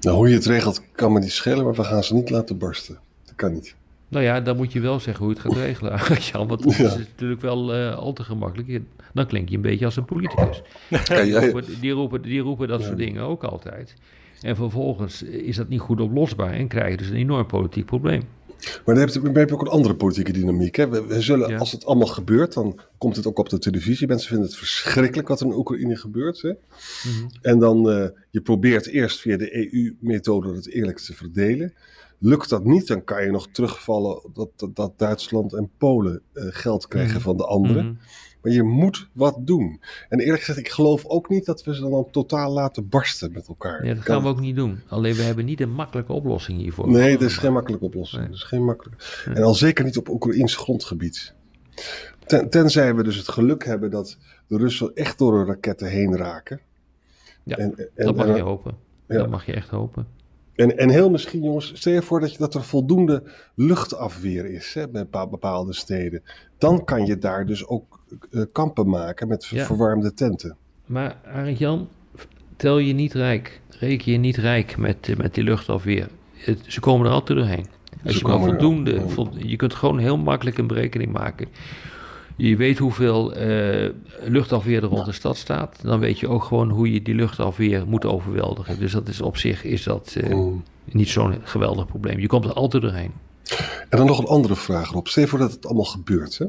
Nou, 0.00 0.16
hoe 0.16 0.28
je 0.28 0.34
het 0.34 0.46
regelt 0.46 0.82
kan 0.92 1.12
me 1.12 1.18
niet 1.18 1.32
schelen, 1.32 1.64
maar 1.64 1.74
we 1.74 1.84
gaan 1.84 2.04
ze 2.04 2.14
niet 2.14 2.30
laten 2.30 2.58
barsten. 2.58 2.98
Dat 3.24 3.34
kan 3.34 3.52
niet. 3.52 3.74
Nou 4.08 4.24
ja, 4.24 4.40
dan 4.40 4.56
moet 4.56 4.72
je 4.72 4.80
wel 4.80 5.00
zeggen 5.00 5.24
hoe 5.24 5.34
je 5.34 5.40
het 5.40 5.48
gaat 5.48 5.62
regelen. 5.62 5.98
Jan, 6.32 6.48
want 6.48 6.62
dat 6.62 6.72
is 6.72 6.96
natuurlijk 6.96 7.40
wel 7.40 7.76
uh, 7.76 7.96
al 7.96 8.12
te 8.12 8.22
gemakkelijk. 8.22 8.80
Dan 9.14 9.26
klink 9.26 9.48
je 9.48 9.56
een 9.56 9.62
beetje 9.62 9.84
als 9.84 9.96
een 9.96 10.04
politicus. 10.04 10.62
Ja, 10.88 11.22
die, 11.22 11.40
roepen, 11.40 11.80
die, 11.80 11.92
roepen, 11.92 12.22
die 12.22 12.40
roepen 12.40 12.68
dat 12.68 12.82
soort 12.82 12.96
dingen 12.96 13.22
ook 13.22 13.44
altijd. 13.44 13.94
En 14.42 14.56
vervolgens 14.56 15.22
is 15.22 15.56
dat 15.56 15.68
niet 15.68 15.80
goed 15.80 16.00
oplosbaar 16.00 16.52
en 16.52 16.68
krijg 16.68 16.90
je 16.90 16.96
dus 16.96 17.08
een 17.08 17.16
enorm 17.16 17.46
politiek 17.46 17.86
probleem. 17.86 18.22
Maar 18.84 18.94
dan 18.94 18.98
heb 18.98 19.08
je, 19.48 19.52
ook 19.54 19.60
een 19.60 19.68
andere 19.68 19.94
politieke 19.94 20.32
dynamiek. 20.32 20.76
Hè? 20.76 20.88
We, 20.88 21.20
zullen, 21.20 21.58
Als 21.58 21.72
het 21.72 21.84
allemaal 21.84 22.06
gebeurt, 22.06 22.52
dan 22.52 22.80
komt 22.98 23.16
het 23.16 23.26
ook 23.26 23.38
op 23.38 23.48
de 23.48 23.58
televisie. 23.58 24.06
Mensen 24.06 24.28
vinden 24.28 24.46
het 24.46 24.56
verschrikkelijk 24.56 25.28
wat 25.28 25.40
er 25.40 25.46
in 25.46 25.52
Oekraïne 25.52 25.96
gebeurt. 25.96 26.42
Hè? 26.42 26.48
Mhm. 26.48 27.28
En 27.42 27.58
dan, 27.58 27.90
uh, 27.90 28.06
je 28.30 28.40
probeert 28.40 28.86
eerst 28.86 29.20
via 29.20 29.36
de 29.36 29.72
EU-methode 29.72 30.54
het 30.54 30.68
eerlijk 30.68 30.98
te 30.98 31.14
verdelen. 31.14 31.74
Lukt 32.18 32.48
dat 32.48 32.64
niet, 32.64 32.86
dan 32.86 33.04
kan 33.04 33.24
je 33.24 33.30
nog 33.30 33.48
terugvallen 33.48 34.20
dat, 34.32 34.68
dat, 34.74 34.98
Duitsland 34.98 35.52
en 35.52 35.70
Polen 35.78 36.22
uh, 36.34 36.44
geld 36.48 36.88
krijgen 36.88 37.14
mhm. 37.14 37.22
van 37.22 37.36
de 37.36 37.46
anderen. 37.46 37.84
Mhm. 37.84 37.94
Maar 38.42 38.52
je 38.52 38.62
moet 38.62 39.08
wat 39.12 39.36
doen. 39.38 39.80
En 40.08 40.18
eerlijk 40.18 40.42
gezegd, 40.42 40.58
ik 40.58 40.68
geloof 40.68 41.06
ook 41.06 41.28
niet 41.28 41.44
dat 41.44 41.64
we 41.64 41.74
ze 41.74 41.80
dan 41.80 42.10
totaal 42.10 42.52
laten 42.52 42.88
barsten 42.88 43.32
met 43.32 43.48
elkaar. 43.48 43.86
Ja, 43.86 43.94
dat 43.94 44.04
gaan 44.04 44.22
we 44.22 44.28
ook 44.28 44.40
niet 44.40 44.56
doen. 44.56 44.80
Alleen 44.88 45.14
we 45.14 45.22
hebben 45.22 45.44
niet 45.44 45.60
een 45.60 45.72
makkelijke 45.72 46.12
oplossing 46.12 46.58
hiervoor. 46.58 46.90
Nee, 46.90 47.18
dat 47.18 47.28
is 47.28 47.36
geen 47.36 47.52
makkelijke 47.52 47.84
oplossing. 47.84 48.22
Nee. 48.22 48.32
is 48.32 48.42
geen 48.42 48.64
makkelijke. 48.64 49.04
En 49.34 49.42
al 49.42 49.54
zeker 49.54 49.84
niet 49.84 49.96
op 49.96 50.08
Oekraïns 50.08 50.56
grondgebied. 50.56 51.34
Ten, 52.26 52.50
tenzij 52.50 52.94
we 52.94 53.02
dus 53.02 53.16
het 53.16 53.28
geluk 53.28 53.64
hebben 53.64 53.90
dat 53.90 54.16
de 54.46 54.56
Russen 54.56 54.94
echt 54.94 55.18
door 55.18 55.32
de 55.38 55.44
raketten 55.44 55.88
heen 55.88 56.16
raken. 56.16 56.60
Ja, 57.42 57.56
en, 57.56 57.78
en, 57.94 58.06
dat 58.06 58.16
mag 58.16 58.36
je 58.36 58.42
hopen. 58.42 58.76
Ja. 59.08 59.18
Dat 59.18 59.30
mag 59.30 59.46
je 59.46 59.52
echt 59.52 59.68
hopen. 59.68 60.06
En, 60.54 60.78
en 60.78 60.88
heel 60.90 61.10
misschien, 61.10 61.42
jongens, 61.42 61.72
stel 61.74 61.92
je 61.92 62.02
voor 62.02 62.20
dat, 62.20 62.32
je, 62.32 62.38
dat 62.38 62.54
er 62.54 62.62
voldoende 62.62 63.22
luchtafweer 63.54 64.44
is 64.44 64.74
hè, 64.74 64.88
bij 64.88 65.06
bepaalde 65.10 65.72
steden. 65.72 66.22
Dan 66.58 66.84
kan 66.84 67.06
je 67.06 67.18
daar 67.18 67.46
dus 67.46 67.66
ook 67.66 68.01
kampen 68.52 68.88
maken 68.88 69.28
met 69.28 69.46
verwarmde 69.46 70.14
tenten. 70.14 70.56
Maar 70.86 71.16
Arend 71.24 71.58
Jan, 71.58 71.88
tel 72.56 72.78
je 72.78 72.92
niet 72.92 73.12
rijk, 73.12 73.60
reken 73.68 74.12
je 74.12 74.18
niet 74.18 74.36
rijk 74.36 74.76
met, 74.76 75.08
uh, 75.08 75.16
met 75.16 75.34
die 75.34 75.44
luchtafweer. 75.44 76.08
Het, 76.32 76.58
ze 76.66 76.80
komen 76.80 77.06
er 77.06 77.12
altijd 77.12 77.38
doorheen. 77.38 77.66
Als 78.04 78.16
je 78.16 78.26
maar 78.26 78.38
voldoende, 78.38 79.02
je 79.36 79.56
kunt 79.56 79.74
gewoon 79.74 79.98
heel 79.98 80.16
makkelijk 80.16 80.58
een 80.58 80.66
berekening 80.66 81.12
maken. 81.12 81.48
Je 82.36 82.56
weet 82.56 82.78
hoeveel 82.78 83.36
uh, 83.36 83.90
luchtafweer 84.24 84.82
er 84.82 84.88
rond 84.88 85.04
de 85.04 85.12
stad 85.12 85.36
staat. 85.36 85.78
Dan 85.82 85.98
weet 86.00 86.18
je 86.18 86.28
ook 86.28 86.44
gewoon 86.44 86.70
hoe 86.70 86.92
je 86.92 87.02
die 87.02 87.14
luchtafweer 87.14 87.86
moet 87.86 88.04
overweldigen. 88.04 88.78
Dus 88.78 88.92
dat 88.92 89.08
is 89.08 89.20
op 89.20 89.36
zich 89.36 89.64
is 89.64 89.82
dat 89.82 90.14
uh, 90.18 90.46
niet 90.84 91.08
zo'n 91.08 91.34
geweldig 91.42 91.86
probleem. 91.86 92.18
Je 92.18 92.26
komt 92.26 92.44
er 92.44 92.52
altijd 92.52 92.82
doorheen. 92.82 93.12
En 93.88 93.98
dan 93.98 94.06
nog 94.06 94.18
een 94.18 94.26
andere 94.26 94.56
vraag 94.56 94.94
op. 94.94 95.08
Stel 95.08 95.26
voor 95.26 95.38
dat 95.38 95.52
het 95.52 95.66
allemaal 95.66 95.84
gebeurt. 95.84 96.38
Hè? 96.38 96.46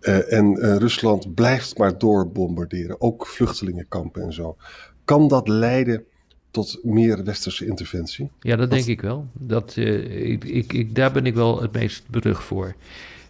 Uh, 0.00 0.32
en 0.32 0.78
Rusland 0.78 1.34
blijft 1.34 1.78
maar 1.78 1.98
doorbombarderen. 1.98 3.00
Ook 3.00 3.26
vluchtelingenkampen 3.26 4.22
en 4.22 4.32
zo. 4.32 4.56
Kan 5.04 5.28
dat 5.28 5.48
leiden 5.48 6.04
tot 6.50 6.78
meer 6.82 7.24
westerse 7.24 7.66
interventie? 7.66 8.30
Ja, 8.40 8.56
dat 8.56 8.70
denk 8.70 8.86
ik 8.86 9.00
wel. 9.00 9.26
Dat, 9.32 9.76
ik, 9.76 10.44
ik, 10.44 10.72
ik, 10.72 10.94
daar 10.94 11.12
ben 11.12 11.26
ik 11.26 11.34
wel 11.34 11.62
het 11.62 11.72
meest 11.72 12.08
berucht 12.08 12.44
voor. 12.44 12.74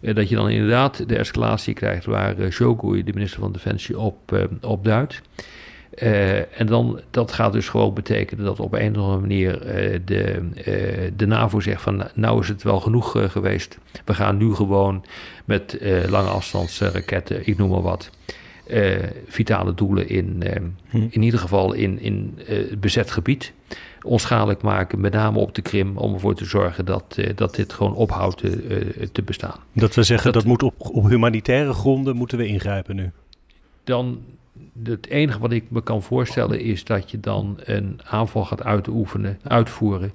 Eh, 0.01 0.15
dat 0.15 0.29
je 0.29 0.35
dan 0.35 0.49
inderdaad 0.49 1.07
de 1.07 1.17
escalatie 1.17 1.73
krijgt 1.73 2.05
waar 2.05 2.39
uh, 2.39 2.49
de 3.05 3.13
minister 3.13 3.39
van 3.39 3.51
Defensie, 3.51 3.99
op, 3.99 4.47
uh, 5.95 6.09
duidt. 6.09 6.53
en 6.53 6.67
dan, 6.67 6.99
dat 7.11 7.31
gaat 7.31 7.53
dus 7.53 7.69
gewoon 7.69 7.93
betekenen 7.93 8.45
dat 8.45 8.59
op 8.59 8.73
een 8.73 8.97
of 8.97 9.03
andere 9.03 9.19
manier 9.19 9.59
de, 10.05 10.49
de 11.15 11.27
NAVO 11.27 11.59
zegt 11.59 11.81
van 11.81 12.03
nou 12.13 12.41
is 12.41 12.47
het 12.47 12.63
wel 12.63 12.79
genoeg 12.79 13.31
geweest. 13.31 13.77
We 14.05 14.13
gaan 14.13 14.37
nu 14.37 14.53
gewoon 14.53 15.05
met 15.45 15.77
lange 16.09 16.29
afstandsraketten, 16.29 17.47
ik 17.47 17.57
noem 17.57 17.69
maar 17.69 17.81
wat, 17.81 18.09
vitale 19.27 19.73
doelen 19.73 20.09
in, 20.09 20.43
hm. 20.89 21.07
in 21.09 21.21
ieder 21.21 21.39
geval 21.39 21.73
in, 21.73 21.99
in 21.99 22.39
bezet 22.79 23.11
gebied 23.11 23.53
onschadelijk 24.01 24.61
maken, 24.61 25.01
met 25.01 25.13
name 25.13 25.39
op 25.39 25.55
de 25.55 25.61
Krim, 25.61 25.97
om 25.97 26.13
ervoor 26.13 26.35
te 26.35 26.45
zorgen 26.45 26.85
dat, 26.85 27.17
dat 27.35 27.55
dit 27.55 27.73
gewoon 27.73 27.93
ophoudt 27.93 28.37
te, 28.37 29.09
te 29.11 29.21
bestaan. 29.21 29.59
Dat 29.73 29.95
we 29.95 30.03
zeggen 30.03 30.31
dat, 30.31 30.41
dat 30.41 30.51
moet 30.51 30.63
op, 30.63 30.73
op 30.77 31.09
humanitaire 31.09 31.73
gronden 31.73 32.15
moeten 32.15 32.37
we 32.37 32.47
ingrijpen 32.47 32.95
nu. 32.95 33.11
Dan 33.83 34.19
het 34.83 35.07
enige 35.07 35.39
wat 35.39 35.51
ik 35.51 35.63
me 35.67 35.81
kan 35.81 36.01
voorstellen 36.01 36.59
is 36.59 36.83
dat 36.83 37.11
je 37.11 37.19
dan 37.19 37.57
een 37.63 37.99
aanval 38.03 38.45
gaat 38.45 38.63
uitoefenen, 38.63 39.39
uitvoeren 39.43 40.11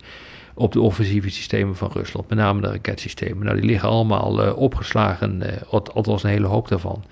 op 0.54 0.72
de 0.72 0.80
offensieve 0.80 1.30
systemen 1.30 1.76
van 1.76 1.90
Rusland, 1.92 2.28
met 2.28 2.38
name 2.38 2.60
de 2.60 2.68
raketsystemen. 2.68 3.44
Nou, 3.44 3.60
die 3.60 3.70
liggen 3.70 3.88
allemaal 3.88 4.46
uh, 4.46 4.56
opgeslagen, 4.56 5.42
althans 5.70 6.22
een 6.22 6.30
hele 6.30 6.46
hoop 6.46 6.68
daarvan, 6.68 7.04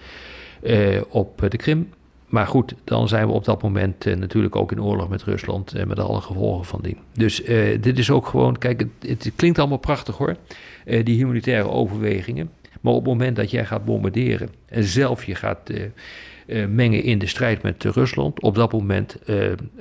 op 1.09 1.47
de 1.49 1.57
Krim. 1.57 1.89
Maar 2.33 2.47
goed, 2.47 2.75
dan 2.85 3.09
zijn 3.09 3.27
we 3.27 3.33
op 3.33 3.45
dat 3.45 3.63
moment 3.63 4.07
uh, 4.07 4.17
natuurlijk 4.17 4.57
ook 4.57 4.73
in 4.73 4.83
oorlog 4.83 5.09
met 5.09 5.23
Rusland 5.23 5.75
en 5.75 5.89
met 5.89 5.99
alle 5.99 6.21
gevolgen 6.21 6.65
van 6.65 6.81
die. 6.83 6.97
Dus 7.13 7.43
uh, 7.43 7.79
dit 7.81 7.99
is 7.99 8.11
ook 8.11 8.27
gewoon, 8.27 8.59
kijk, 8.59 8.81
het, 8.81 9.25
het 9.25 9.33
klinkt 9.37 9.59
allemaal 9.59 9.79
prachtig 9.79 10.17
hoor, 10.17 10.37
uh, 10.85 11.05
die 11.05 11.17
humanitaire 11.17 11.69
overwegingen. 11.69 12.51
Maar 12.83 12.93
op 12.93 13.05
het 13.05 13.13
moment 13.13 13.37
dat 13.37 13.51
jij 13.51 13.67
gaat 13.67 13.85
bombarderen 13.85 14.49
en 14.67 14.85
zelf 14.85 15.25
je 15.25 15.35
gaat 15.35 15.71
mengen 16.69 17.03
in 17.03 17.19
de 17.19 17.27
strijd 17.27 17.63
met 17.63 17.85
Rusland, 17.85 18.41
op 18.41 18.55
dat 18.55 18.73
moment 18.73 19.17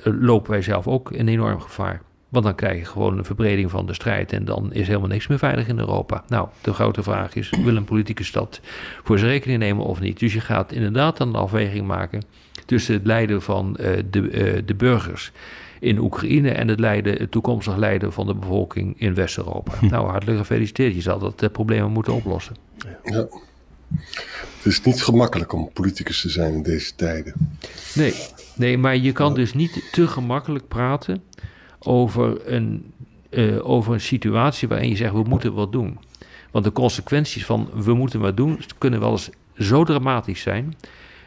lopen 0.03 0.51
wij 0.51 0.61
zelf 0.61 0.87
ook 0.87 1.11
een 1.11 1.27
enorm 1.27 1.59
gevaar. 1.59 2.01
Want 2.29 2.45
dan 2.45 2.55
krijg 2.55 2.79
je 2.79 2.85
gewoon 2.85 3.17
een 3.17 3.25
verbreding 3.25 3.71
van 3.71 3.85
de 3.85 3.93
strijd 3.93 4.33
en 4.33 4.45
dan 4.45 4.73
is 4.73 4.87
helemaal 4.87 5.07
niks 5.07 5.27
meer 5.27 5.37
veilig 5.37 5.67
in 5.67 5.79
Europa. 5.79 6.23
Nou, 6.27 6.47
de 6.61 6.73
grote 6.73 7.03
vraag 7.03 7.35
is, 7.35 7.49
wil 7.49 7.75
een 7.75 7.83
politicus 7.83 8.31
dat 8.31 8.61
voor 9.03 9.19
zijn 9.19 9.31
rekening 9.31 9.59
nemen 9.59 9.85
of 9.85 9.99
niet? 9.99 10.19
Dus 10.19 10.33
je 10.33 10.39
gaat 10.39 10.71
inderdaad 10.71 11.19
een 11.19 11.35
afweging 11.35 11.87
maken 11.87 12.21
tussen 12.65 12.93
het 12.93 13.05
lijden 13.05 13.41
van 13.41 13.77
de, 14.09 14.61
de 14.65 14.75
burgers 14.75 15.31
in 15.81 15.97
Oekraïne 15.97 16.49
en 16.49 16.67
het, 16.67 16.79
lijden, 16.79 17.17
het 17.17 17.31
toekomstig 17.31 17.75
lijden 17.75 18.13
van 18.13 18.25
de 18.25 18.33
bevolking 18.33 18.99
in 18.99 19.13
West-Europa. 19.13 19.71
Hm. 19.79 19.85
Nou, 19.85 20.09
hartelijk 20.09 20.37
gefeliciteerd. 20.37 20.95
Je 20.95 21.01
zal 21.01 21.19
dat 21.19 21.43
uh, 21.43 21.49
problemen 21.49 21.91
moeten 21.91 22.13
oplossen. 22.13 22.55
Ja. 23.03 23.27
Het 24.57 24.65
is 24.65 24.81
niet 24.81 25.03
gemakkelijk 25.03 25.53
om 25.53 25.69
politicus 25.73 26.21
te 26.21 26.29
zijn 26.29 26.53
in 26.53 26.63
deze 26.63 26.95
tijden. 26.95 27.33
Nee, 27.95 28.13
nee 28.55 28.77
maar 28.77 28.97
je 28.97 29.11
kan 29.11 29.33
dus 29.33 29.53
niet 29.53 29.89
te 29.91 30.07
gemakkelijk 30.07 30.67
praten 30.67 31.23
over 31.79 32.51
een, 32.53 32.93
uh, 33.29 33.69
over 33.69 33.93
een 33.93 34.01
situatie 34.01 34.67
waarin 34.67 34.89
je 34.89 34.95
zegt 34.95 35.13
we 35.13 35.23
moeten 35.23 35.53
wat 35.53 35.71
doen. 35.71 35.99
Want 36.51 36.65
de 36.65 36.71
consequenties 36.71 37.45
van 37.45 37.69
we 37.73 37.93
moeten 37.93 38.19
wat 38.19 38.37
doen 38.37 38.59
kunnen 38.77 38.99
wel 38.99 39.11
eens 39.11 39.29
zo 39.57 39.83
dramatisch 39.83 40.41
zijn 40.41 40.75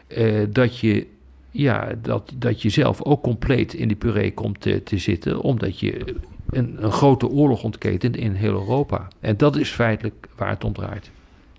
uh, 0.07 0.45
dat 0.49 0.79
je 0.79 1.07
ja, 1.55 1.95
dat, 2.01 2.31
dat 2.35 2.61
je 2.61 2.69
zelf 2.69 3.03
ook 3.03 3.21
compleet 3.21 3.73
in 3.73 3.87
die 3.87 3.97
puree 3.97 4.33
komt 4.33 4.61
te, 4.61 4.83
te 4.83 4.97
zitten, 4.97 5.41
omdat 5.41 5.79
je 5.79 6.15
een, 6.49 6.83
een, 6.83 6.91
grote 6.91 7.27
oorlog 7.27 7.63
ontketent 7.63 8.15
in 8.15 8.33
heel 8.33 8.53
Europa. 8.53 9.07
En 9.19 9.37
dat 9.37 9.55
is 9.55 9.69
feitelijk 9.69 10.27
waar 10.35 10.49
het 10.49 10.63
om 10.63 10.73
draait. 10.73 11.09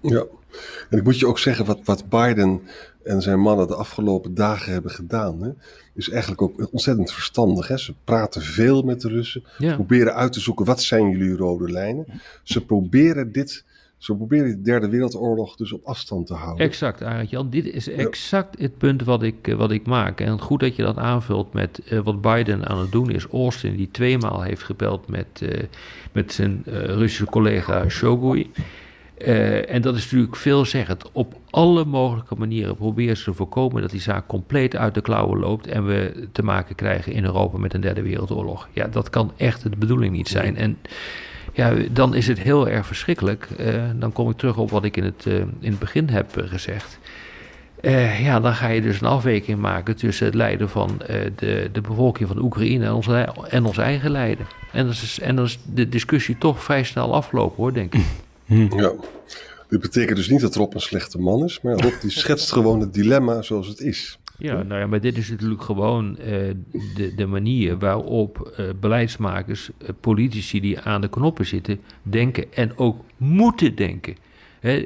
Ja, 0.01 0.25
en 0.91 0.99
ik 0.99 1.05
moet 1.05 1.19
je 1.19 1.27
ook 1.27 1.39
zeggen, 1.39 1.65
wat, 1.65 1.81
wat 1.85 2.09
Biden 2.09 2.61
en 3.03 3.23
zijn 3.23 3.41
mannen 3.41 3.67
de 3.67 3.75
afgelopen 3.75 4.35
dagen 4.35 4.73
hebben 4.73 4.91
gedaan, 4.91 5.43
hè, 5.43 5.51
is 5.95 6.11
eigenlijk 6.11 6.43
ook 6.43 6.69
ontzettend 6.71 7.13
verstandig. 7.13 7.69
Hè. 7.69 7.79
Ze 7.79 7.95
praten 8.05 8.43
veel 8.43 8.83
met 8.83 9.01
de 9.01 9.09
Russen, 9.09 9.43
proberen 9.59 10.15
uit 10.15 10.33
te 10.33 10.41
zoeken 10.41 10.65
wat 10.65 10.83
zijn 10.83 11.11
jullie 11.11 11.37
rode 11.37 11.71
lijnen. 11.71 12.07
Ze 12.43 12.65
proberen 12.65 13.33
dit 13.33 13.65
ze 13.99 14.17
proberen 14.17 14.47
de 14.47 14.61
derde 14.61 14.89
wereldoorlog 14.89 15.57
dus 15.57 15.73
op 15.73 15.85
afstand 15.85 16.27
te 16.27 16.35
houden. 16.35 16.67
Exact, 16.67 17.03
Arend 17.03 17.31
Jan. 17.31 17.51
Dit 17.51 17.67
is 17.67 17.89
exact 17.89 18.59
het 18.59 18.79
punt 18.79 19.05
wat 19.05 19.23
ik, 19.23 19.49
eh, 19.49 19.55
wat 19.55 19.71
ik 19.71 19.87
maak. 19.87 20.21
En 20.21 20.41
goed 20.41 20.61
dat 20.61 20.77
je 20.77 20.83
dat 20.83 20.97
aanvult 20.97 21.53
met 21.53 21.81
uh, 21.91 22.01
wat 22.01 22.21
Biden 22.21 22.69
aan 22.69 22.79
het 22.79 22.93
doen 22.93 23.11
is. 23.11 23.27
Austin, 23.27 23.77
die 23.77 23.91
tweemaal 23.91 24.43
heeft 24.43 24.63
gebeld 24.63 25.09
met, 25.09 25.41
uh, 25.43 25.63
met 26.13 26.33
zijn 26.33 26.63
uh, 26.67 26.75
Russische 26.85 27.25
collega 27.25 27.89
Shogun. 27.89 28.47
en 29.69 29.83
dat 29.83 29.97
is 29.97 30.05
natuurlijk 30.05 30.37
veelzeggend. 30.37 31.13
Op 31.13 31.35
alle 31.51 31.85
mogelijke 31.85 32.35
manieren 32.35 32.77
proberen 32.77 33.17
ze 33.17 33.25
te 33.25 33.35
voorkomen 33.35 33.83
dat 33.83 33.91
die 33.91 34.01
zaak 34.01 34.27
compleet 34.27 34.77
uit 34.77 34.95
de 34.95 35.01
klauwen 35.01 35.39
loopt. 35.39 35.67
En 35.67 35.87
we 35.87 36.29
te 36.33 36.43
maken 36.43 36.75
krijgen 36.75 37.13
in 37.13 37.25
Europa 37.25 37.59
met 37.59 37.75
een 37.75 37.81
derde 37.81 38.03
wereldoorlog. 38.03 38.69
Ja, 38.73 38.87
dat 38.87 39.11
kan 39.11 39.33
echt 39.37 39.63
de 39.63 39.77
bedoeling 39.79 40.13
niet 40.13 40.29
zijn. 40.29 40.57
En 40.57 40.79
ja, 41.57 41.75
dan 41.91 42.15
is 42.15 42.27
het 42.27 42.39
heel 42.39 42.69
erg 42.69 42.87
verschrikkelijk. 42.87 43.49
Uh, 43.61 43.83
dan 43.95 44.13
kom 44.13 44.31
ik 44.31 44.37
terug 44.37 44.57
op 44.57 44.71
wat 44.71 44.85
ik 44.85 44.97
in 44.97 45.05
het, 45.05 45.25
uh, 45.29 45.35
in 45.39 45.71
het 45.71 45.79
begin 45.79 46.09
heb 46.09 46.37
uh, 46.37 46.49
gezegd. 46.49 46.99
ja, 48.21 48.41
dan 48.41 48.55
ga 48.55 48.69
je 48.69 48.81
dus 48.81 49.01
een 49.01 49.07
afweging 49.07 49.59
maken 49.59 49.97
tussen 49.97 50.27
het 50.27 50.35
lijden 50.35 50.69
van 50.69 51.03
de, 51.37 51.69
de 51.73 51.81
bevolking 51.81 52.29
van 52.29 52.39
Oekraïne 52.39 52.85
en 52.85 52.93
ons, 52.93 53.09
en 53.49 53.65
ons 53.65 53.79
eigen 53.79 54.11
lijden. 54.11 54.47
En 54.73 54.85
dan, 54.85 54.91
is, 54.93 55.19
en 55.21 55.37
dan 55.37 55.45
is 55.45 55.59
de 55.75 55.89
discussie 55.89 56.39
toch 56.39 56.63
vrij 56.63 56.85
snel 56.85 57.15
afgelopen 57.15 57.57
hoor, 57.57 57.73
denk 57.73 57.95
ik. 57.95 58.05
Ja, 58.77 58.93
dit 59.69 59.81
betekent 59.81 60.17
dus 60.17 60.29
niet 60.29 60.41
dat 60.41 60.55
Rob 60.55 60.75
een 60.75 60.81
slechte 60.81 61.19
man 61.19 61.45
is, 61.45 61.61
maar 61.61 61.75
Rob 61.75 62.01
die 62.01 62.11
schetst 62.11 62.53
gewoon 62.53 62.81
het 62.81 62.95
dilemma 62.95 63.43
zoals 63.43 63.67
het 63.67 63.81
is. 63.81 64.19
Ja, 64.39 64.63
nou 64.63 64.81
ja, 64.81 64.87
maar 64.87 65.01
dit 65.01 65.17
is 65.17 65.31
natuurlijk 65.31 65.63
gewoon 65.63 66.17
uh, 66.19 66.27
de, 66.95 67.15
de 67.17 67.27
manier 67.27 67.79
waarop 67.79 68.57
uh, 68.61 68.67
beleidsmakers, 68.81 69.71
uh, 69.83 69.89
politici 70.01 70.61
die 70.61 70.81
aan 70.81 71.01
de 71.01 71.09
knoppen 71.09 71.47
zitten, 71.47 71.81
denken 72.03 72.53
en 72.53 72.79
ook 72.79 73.05
moeten 73.17 73.75
denken. 73.75 74.17
Hè, 74.61 74.85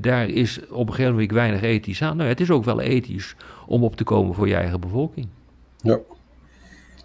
daar 0.00 0.28
is 0.28 0.60
op 0.68 0.88
een 0.88 0.94
gegeven 0.94 1.12
moment 1.12 1.32
weinig 1.32 1.62
ethisch 1.62 2.02
aan. 2.02 2.16
Nou, 2.16 2.28
het 2.28 2.40
is 2.40 2.50
ook 2.50 2.64
wel 2.64 2.80
ethisch 2.80 3.34
om 3.66 3.84
op 3.84 3.96
te 3.96 4.04
komen 4.04 4.34
voor 4.34 4.48
je 4.48 4.54
eigen 4.54 4.80
bevolking. 4.80 5.28
Ja, 5.82 5.98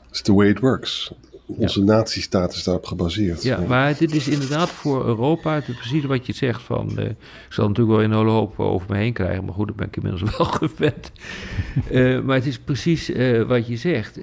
it's 0.10 0.22
the 0.22 0.34
way 0.34 0.50
it 0.50 0.60
works. 0.60 1.14
Onze 1.58 1.80
ja. 1.80 1.86
natiestaat 1.86 2.54
is 2.54 2.64
daarop 2.64 2.86
gebaseerd. 2.86 3.44
Ja, 3.44 3.60
maar 3.60 3.98
dit 3.98 4.16
is 4.16 4.28
inderdaad 4.28 4.70
voor 4.70 5.06
Europa, 5.06 5.56
het 5.56 5.68
is 5.68 5.76
precies 5.76 6.06
wat 6.06 6.26
je 6.26 6.34
zegt 6.34 6.62
van, 6.62 6.92
uh, 7.00 7.06
ik 7.06 7.16
zal 7.50 7.68
natuurlijk 7.68 7.98
wel 7.98 8.06
een 8.06 8.18
hele 8.18 8.30
hoop 8.30 8.60
over 8.60 8.88
me 8.90 8.98
heen 8.98 9.14
krijgen, 9.14 9.46
maar 9.46 9.54
goed, 9.54 9.68
dat 9.68 9.76
ben 9.76 9.88
ik 9.88 9.96
inmiddels 9.96 10.32
wel 10.38 10.46
gewend. 10.46 11.12
uh, 11.92 12.22
maar 12.22 12.36
het 12.36 12.46
is 12.46 12.60
precies 12.60 13.10
uh, 13.10 13.48
wat 13.48 13.68
je 13.68 13.78
zegt. 13.78 14.16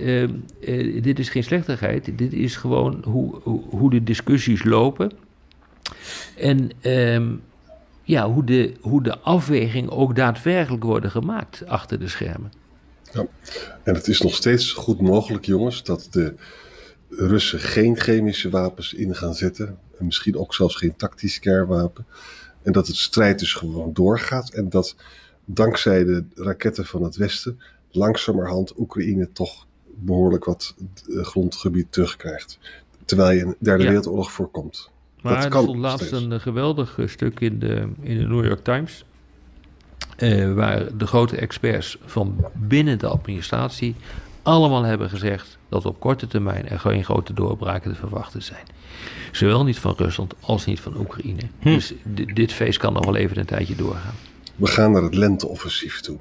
dit 1.02 1.18
is 1.18 1.28
geen 1.28 1.44
slechtigheid, 1.44 2.18
dit 2.18 2.32
is 2.32 2.56
gewoon 2.56 3.02
hoe, 3.04 3.40
hoe, 3.68 3.90
de 3.90 4.02
discussies 4.02 4.64
lopen. 4.64 5.12
En 6.37 6.70
um, 6.82 7.40
ja, 8.02 8.30
hoe 8.30 8.44
de, 8.44 8.73
hoe 8.80 9.02
de 9.02 9.18
afweging 9.18 9.90
ook 9.90 10.16
daadwerkelijk 10.16 10.85
worden 10.85 11.11
gemaakt 11.11 11.66
achter 11.66 11.99
de 11.99 12.08
schermen. 12.08 12.52
Ja, 13.12 13.26
en 13.82 13.94
het 13.94 14.08
is 14.08 14.20
nog 14.20 14.35
steeds 14.35 14.73
goed 14.73 15.00
mogelijk, 15.00 15.44
jongens, 15.44 15.82
dat 15.82 16.08
de 16.11 16.35
Russen 17.09 17.61
geen 17.61 17.97
chemische 17.97 18.50
wapens 18.50 18.95
in 18.95 19.15
gaan 19.15 19.35
zetten. 19.35 19.79
En 19.99 20.05
misschien 20.05 20.37
ook 20.37 20.55
zelfs 20.55 20.77
geen 20.77 20.97
tactisch 20.97 21.38
kernwapen. 21.38 22.07
En 22.62 22.73
dat 22.73 22.87
het 22.87 22.97
strijd 22.97 23.38
dus 23.38 23.55
gewoon 23.55 23.93
doorgaat. 23.93 24.50
En 24.50 24.69
dat 24.69 24.97
dankzij 25.45 26.05
de 26.05 26.25
raketten 26.35 26.87
van 26.87 27.03
het 27.03 27.17
Westen 27.17 27.61
langzamerhand 27.91 28.79
Oekraïne 28.79 29.33
toch 29.33 29.67
behoorlijk 29.95 30.45
wat 30.45 30.75
eh, 31.09 31.25
grondgebied 31.25 31.93
terugkrijgt. 31.93 32.59
Terwijl 33.05 33.38
je 33.38 33.45
een 33.45 33.57
derde 33.59 33.85
wereldoorlog 33.85 34.33
voorkomt. 34.33 34.91
Maar 35.23 35.35
dat 35.35 35.45
er 35.45 35.61
stond 35.62 35.79
laatst 35.79 36.12
een 36.12 36.33
eh, 36.33 36.41
geweldig 36.41 36.99
eh, 36.99 37.07
stuk 37.07 37.41
in 37.41 37.59
de, 37.59 37.88
in 38.00 38.19
de 38.19 38.27
New 38.27 38.45
York 38.45 38.65
Times. 38.65 39.05
waar 40.55 40.97
de 40.97 41.07
grote 41.07 41.37
experts 41.37 41.99
van 42.05 42.45
binnen 42.55 42.99
de 42.99 43.07
administratie 43.07 43.95
allemaal 44.49 44.83
hebben 44.83 45.11
gezegd 45.11 45.59
dat 45.69 45.87
op 45.87 46.00
korte 46.00 46.26
termijn 46.26 46.69
er 46.69 46.81
geen 46.81 47.05
grote 47.05 47.33
doorbraken 47.33 47.93
te 47.93 47.99
verwachten 47.99 48.43
zijn. 48.43 48.67
Zowel 49.33 49.64
niet 49.64 49.78
van 49.78 49.95
Rusland 49.97 50.35
als 50.40 50.64
niet 50.64 50.81
van 50.81 50.97
Oekraïne. 50.97 51.43
Hm. 51.59 51.69
Dus 51.69 51.95
dit 52.35 52.52
feest 52.52 52.78
kan 52.78 52.93
nog 52.93 53.05
wel 53.05 53.17
even 53.17 53.38
een 53.38 53.47
tijdje 53.47 53.76
doorgaan. 53.76 54.14
We 54.57 54.67
gaan 54.67 54.93
naar 54.93 55.02
het 55.02 55.14
lenteoffensief 55.14 56.00
toe. 56.00 56.19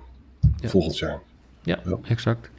Volgend 0.64 0.98
jaar. 0.98 1.20
Ja, 1.62 1.80
exact. 2.04 2.50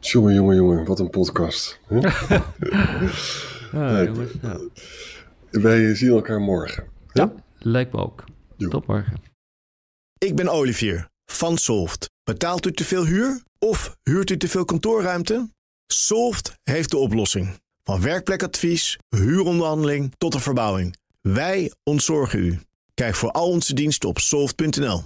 Jongen, 0.00 0.34
jongen, 0.34 0.56
jongen, 0.56 0.84
wat 0.84 1.00
een 1.00 1.10
podcast. 1.10 1.80
ja, 3.72 4.04
jongens, 4.04 4.32
nou. 4.40 4.68
Wij 5.50 5.94
zien 5.94 6.10
elkaar 6.10 6.40
morgen. 6.40 6.84
Ja, 7.12 7.32
lijkt 7.58 7.92
me 7.92 7.98
ook. 7.98 8.24
Tot 8.68 8.86
morgen. 8.86 9.22
Ik 10.18 10.36
ben 10.36 10.48
Olivier 10.48 11.08
van 11.24 11.56
Solft. 11.58 12.10
Betaalt 12.24 12.66
u 12.66 12.72
te 12.72 12.84
veel 12.84 13.06
huur? 13.06 13.42
Of 13.62 13.96
huurt 14.02 14.30
u 14.30 14.36
te 14.36 14.48
veel 14.48 14.64
kantoorruimte? 14.64 15.50
Solft 15.86 16.54
heeft 16.62 16.90
de 16.90 16.96
oplossing. 16.96 17.60
Van 17.82 18.00
werkplekadvies, 18.00 18.98
huuronderhandeling 19.08 20.14
tot 20.18 20.32
de 20.32 20.40
verbouwing. 20.40 20.96
Wij 21.20 21.72
ontzorgen 21.82 22.38
u. 22.38 22.60
Kijk 22.94 23.14
voor 23.14 23.30
al 23.30 23.48
onze 23.48 23.74
diensten 23.74 24.08
op 24.08 24.18
soft.nl. 24.18 25.02